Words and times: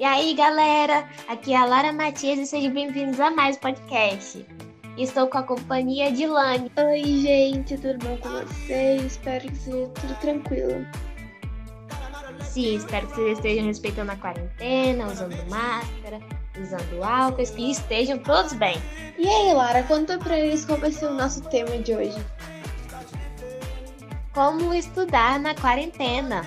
E 0.00 0.04
aí, 0.04 0.32
galera? 0.32 1.06
Aqui 1.28 1.52
é 1.52 1.58
a 1.58 1.66
Lara 1.66 1.92
Matias 1.92 2.38
e 2.38 2.46
sejam 2.46 2.72
bem-vindos 2.72 3.20
a 3.20 3.30
mais 3.30 3.58
podcast. 3.58 4.46
Estou 4.96 5.26
com 5.26 5.36
a 5.36 5.42
companhia 5.42 6.10
de 6.10 6.26
Lani. 6.26 6.72
Oi, 6.74 7.04
gente, 7.20 7.76
tudo 7.76 7.98
bom 7.98 8.16
com 8.16 8.30
vocês? 8.30 9.02
Espero 9.02 9.46
que 9.46 9.56
seja 9.56 9.86
tudo 9.88 10.14
tranquilo. 10.22 10.86
Sim, 12.40 12.76
espero 12.76 13.08
que 13.08 13.14
vocês 13.14 13.36
estejam 13.36 13.66
respeitando 13.66 14.12
a 14.12 14.16
quarentena, 14.16 15.06
usando 15.06 15.36
máscara, 15.50 16.18
usando 16.58 17.04
álcool 17.04 17.42
e 17.58 17.70
estejam 17.70 18.18
todos 18.20 18.54
bem. 18.54 18.78
E 19.18 19.28
aí, 19.28 19.52
Lara, 19.52 19.82
conta 19.82 20.16
pra 20.16 20.38
eles 20.38 20.64
qual 20.64 20.78
vai 20.78 20.92
ser 20.92 21.08
o 21.08 21.14
nosso 21.14 21.42
tema 21.50 21.76
de 21.76 21.94
hoje. 21.94 22.24
Como 24.32 24.72
estudar 24.72 25.38
na 25.38 25.54
quarentena. 25.54 26.40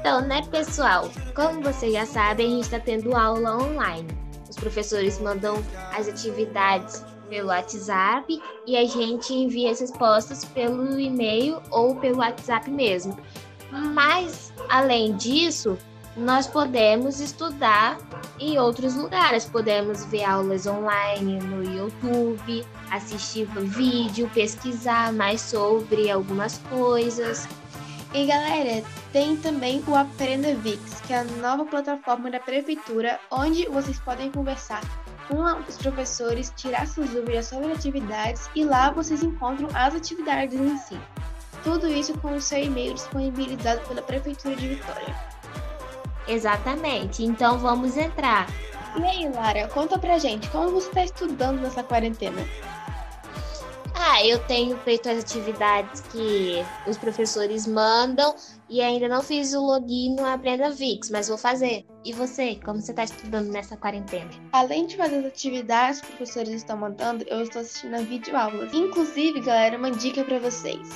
Então, 0.00 0.22
né, 0.22 0.40
pessoal? 0.50 1.10
Como 1.34 1.60
vocês 1.60 1.92
já 1.92 2.06
sabem, 2.06 2.46
a 2.46 2.50
gente 2.52 2.62
está 2.62 2.80
tendo 2.80 3.14
aula 3.14 3.58
online. 3.62 4.08
Os 4.48 4.56
professores 4.56 5.20
mandam 5.20 5.62
as 5.94 6.08
atividades 6.08 7.04
pelo 7.28 7.48
WhatsApp 7.48 8.42
e 8.66 8.78
a 8.78 8.86
gente 8.86 9.34
envia 9.34 9.70
as 9.70 9.78
respostas 9.78 10.42
pelo 10.42 10.98
e-mail 10.98 11.60
ou 11.70 11.96
pelo 11.96 12.20
WhatsApp 12.20 12.70
mesmo. 12.70 13.14
Mas, 13.70 14.54
além 14.70 15.16
disso, 15.16 15.76
nós 16.16 16.46
podemos 16.46 17.20
estudar 17.20 17.98
em 18.38 18.58
outros 18.58 18.96
lugares. 18.96 19.44
Podemos 19.44 20.06
ver 20.06 20.24
aulas 20.24 20.66
online 20.66 21.40
no 21.40 21.62
YouTube, 21.62 22.64
assistir 22.90 23.46
vídeo, 23.54 24.30
pesquisar 24.32 25.12
mais 25.12 25.42
sobre 25.42 26.10
algumas 26.10 26.56
coisas. 26.70 27.46
E 28.14 28.26
galera, 28.26 28.82
tem 29.12 29.36
também 29.36 29.82
o 29.86 29.94
Aprenda 29.94 30.54
Vix, 30.54 31.00
que 31.00 31.12
é 31.12 31.18
a 31.18 31.24
nova 31.24 31.64
plataforma 31.64 32.30
da 32.30 32.38
prefeitura 32.38 33.18
onde 33.30 33.66
vocês 33.66 33.98
podem 33.98 34.30
conversar 34.30 34.80
com 35.28 35.42
os 35.68 35.76
professores, 35.76 36.52
tirar 36.56 36.86
suas 36.86 37.10
dúvidas 37.10 37.46
sobre 37.46 37.72
atividades 37.72 38.48
e 38.54 38.64
lá 38.64 38.90
vocês 38.90 39.22
encontram 39.22 39.68
as 39.74 39.94
atividades 39.94 40.58
em 40.58 40.76
si. 40.76 40.98
Tudo 41.62 41.88
isso 41.88 42.16
com 42.18 42.34
o 42.34 42.40
seu 42.40 42.62
e-mail 42.62 42.94
disponibilizado 42.94 43.80
pela 43.86 44.02
Prefeitura 44.02 44.56
de 44.56 44.68
Vitória. 44.68 45.14
Exatamente, 46.26 47.24
então 47.24 47.58
vamos 47.58 47.96
entrar. 47.96 48.46
E 48.96 49.04
aí, 49.04 49.28
Lara, 49.28 49.68
conta 49.68 49.98
pra 49.98 50.18
gente, 50.18 50.48
como 50.50 50.70
você 50.70 50.88
está 50.88 51.04
estudando 51.04 51.60
nessa 51.60 51.82
quarentena? 51.82 52.42
Ah, 54.02 54.24
eu 54.26 54.38
tenho 54.46 54.78
feito 54.78 55.10
as 55.10 55.18
atividades 55.18 56.00
que 56.00 56.64
os 56.86 56.96
professores 56.96 57.66
mandam 57.66 58.34
e 58.66 58.80
ainda 58.80 59.06
não 59.06 59.22
fiz 59.22 59.52
o 59.52 59.60
login 59.60 60.16
no 60.16 60.24
Aprenda 60.24 60.70
Vix, 60.70 61.10
mas 61.10 61.28
vou 61.28 61.36
fazer. 61.36 61.84
E 62.02 62.10
você, 62.10 62.58
como 62.64 62.80
você 62.80 62.92
está 62.92 63.04
estudando 63.04 63.48
nessa 63.48 63.76
quarentena? 63.76 64.30
Além 64.52 64.86
de 64.86 64.96
fazer 64.96 65.18
as 65.18 65.26
atividades 65.26 66.00
que 66.00 66.06
os 66.06 66.14
professores 66.14 66.54
estão 66.54 66.78
mandando, 66.78 67.26
eu 67.28 67.42
estou 67.42 67.60
assistindo 67.60 67.94
a 67.94 68.00
videoaulas. 68.00 68.72
Inclusive, 68.72 69.38
galera, 69.42 69.76
uma 69.76 69.90
dica 69.90 70.24
para 70.24 70.38
vocês. 70.38 70.88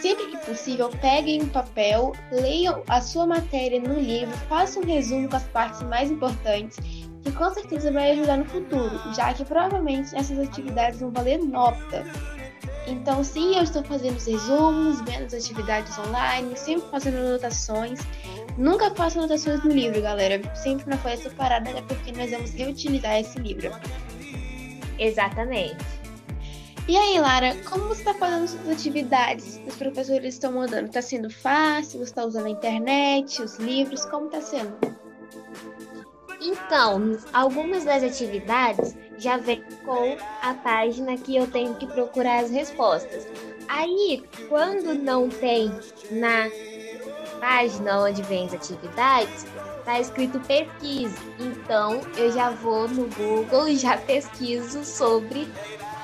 Sempre 0.00 0.26
que 0.26 0.36
possível, 0.46 0.90
peguem 1.00 1.42
um 1.42 1.48
papel, 1.48 2.12
leiam 2.30 2.84
a 2.88 3.00
sua 3.00 3.26
matéria 3.26 3.80
no 3.80 3.98
livro, 3.98 4.36
façam 4.48 4.80
um 4.80 4.86
resumo 4.86 5.28
com 5.28 5.36
as 5.36 5.44
partes 5.48 5.82
mais 5.82 6.08
importantes, 6.08 6.78
que 7.24 7.32
com 7.32 7.52
certeza 7.52 7.90
vai 7.90 8.12
ajudar 8.12 8.36
no 8.36 8.44
futuro, 8.44 9.12
já 9.12 9.34
que 9.34 9.44
provavelmente 9.44 10.14
essas 10.14 10.38
atividades 10.38 11.00
vão 11.00 11.10
valer 11.10 11.38
nota. 11.38 12.04
Então, 12.86 13.24
sim, 13.24 13.56
eu 13.56 13.62
estou 13.62 13.82
fazendo 13.82 14.16
os 14.16 14.26
resumos, 14.26 15.00
vendo 15.02 15.24
as 15.24 15.34
atividades 15.34 15.98
online, 15.98 16.56
sempre 16.56 16.88
fazendo 16.90 17.18
anotações. 17.18 18.00
Nunca 18.58 18.90
faço 18.94 19.18
anotações 19.18 19.62
no 19.64 19.70
livro, 19.70 20.00
galera. 20.02 20.40
Sempre 20.54 20.90
na 20.90 20.98
folha 20.98 21.16
separada, 21.16 21.72
né? 21.72 21.82
Porque 21.88 22.12
nós 22.12 22.30
vamos 22.30 22.52
reutilizar 22.52 23.18
esse 23.18 23.38
livro. 23.38 23.70
Exatamente. 24.98 25.84
E 26.86 26.96
aí, 26.98 27.18
Lara, 27.18 27.56
como 27.64 27.88
você 27.88 28.02
está 28.02 28.12
fazendo 28.12 28.46
suas 28.46 28.68
atividades? 28.68 29.58
Os 29.66 29.74
professores 29.76 30.34
estão 30.34 30.52
mandando. 30.52 30.86
Está 30.86 31.00
sendo 31.00 31.30
fácil? 31.30 31.98
Você 32.00 32.10
está 32.10 32.24
usando 32.24 32.46
a 32.46 32.50
internet, 32.50 33.40
os 33.40 33.56
livros? 33.56 34.04
Como 34.04 34.26
está 34.26 34.42
sendo? 34.42 34.76
Então, 36.42 37.18
algumas 37.32 37.84
das 37.84 38.02
atividades 38.02 38.94
já 39.24 39.38
vem 39.38 39.64
com 39.84 40.16
a 40.42 40.52
página 40.52 41.16
que 41.16 41.34
eu 41.34 41.46
tenho 41.46 41.74
que 41.76 41.86
procurar 41.86 42.44
as 42.44 42.50
respostas. 42.50 43.26
Aí, 43.66 44.22
quando 44.50 44.94
não 44.94 45.30
tem 45.30 45.72
na 46.10 46.50
página 47.40 48.00
onde 48.00 48.22
vem 48.22 48.44
as 48.44 48.52
atividades, 48.52 49.46
tá 49.82 49.98
escrito 49.98 50.38
pesquise. 50.40 51.16
Então, 51.40 52.02
eu 52.18 52.30
já 52.30 52.50
vou 52.50 52.86
no 52.86 53.08
Google 53.08 53.68
e 53.68 53.76
já 53.76 53.96
pesquiso 53.96 54.84
sobre 54.84 55.48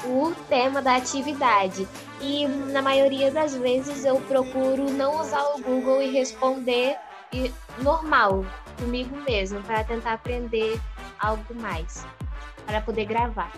o 0.07 0.33
tema 0.49 0.81
da 0.81 0.97
atividade. 0.97 1.87
E 2.23 2.49
na 2.49 2.81
maioria 2.81 3.31
das 3.31 3.55
vezes 3.55 4.07
eu 4.07 4.19
procuro 4.23 4.91
não 4.91 5.21
usar 5.21 5.43
o 5.55 5.61
Google 5.61 6.01
e 6.01 6.11
responder 6.11 6.97
normal, 7.83 8.47
comigo 8.79 9.15
mesmo, 9.29 9.63
para 9.63 9.85
tentar 9.85 10.15
aprender 10.15 10.81
algo 11.19 11.55
mais, 11.55 12.05
para 12.71 12.81
poder 12.81 13.05
gravar. 13.05 13.53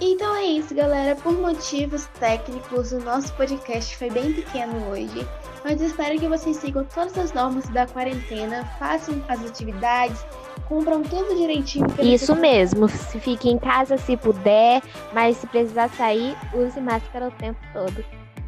Então 0.00 0.36
é 0.36 0.44
isso, 0.44 0.72
galera. 0.74 1.16
Por 1.16 1.32
motivos 1.32 2.06
técnicos, 2.20 2.92
o 2.92 3.00
nosso 3.00 3.34
podcast 3.34 3.96
foi 3.96 4.08
bem 4.10 4.32
pequeno 4.32 4.90
hoje. 4.90 5.26
Mas 5.64 5.80
espero 5.80 6.20
que 6.20 6.28
vocês 6.28 6.56
sigam 6.58 6.84
todas 6.84 7.18
as 7.18 7.32
normas 7.32 7.68
da 7.70 7.84
quarentena, 7.84 8.64
façam 8.78 9.20
as 9.28 9.44
atividades, 9.44 10.24
cumpram 10.68 11.02
tudo 11.02 11.34
direitinho. 11.34 11.86
Isso 12.00 12.36
mesmo. 12.36 12.88
Se 12.88 13.18
fique 13.18 13.50
em 13.50 13.58
casa 13.58 13.98
se 13.98 14.16
puder, 14.16 14.82
mas 15.12 15.38
se 15.38 15.48
precisar 15.48 15.88
sair, 15.90 16.36
use 16.54 16.80
máscara 16.80 17.26
o 17.26 17.32
tempo 17.32 17.58
todo. 17.72 18.04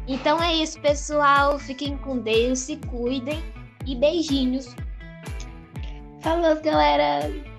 Então 0.07 0.41
é 0.41 0.55
isso, 0.55 0.79
pessoal. 0.79 1.59
Fiquem 1.59 1.97
com 1.97 2.17
Deus, 2.17 2.59
se 2.59 2.77
cuidem 2.77 3.43
e 3.85 3.93
beijinhos. 3.93 4.73
Falou, 6.21 6.61
galera! 6.61 7.50